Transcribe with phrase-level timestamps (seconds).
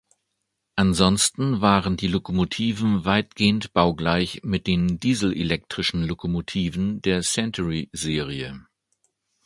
[0.75, 8.65] Ansonsten waren die Lokomotiven weitgehend baugleich mit den dieselelektrischen Lokomotiven der Century-Serie.